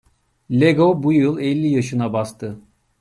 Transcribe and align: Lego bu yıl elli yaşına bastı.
Lego 0.51 1.03
bu 1.03 1.13
yıl 1.13 1.39
elli 1.39 1.67
yaşına 1.67 2.13
bastı. 2.13 2.59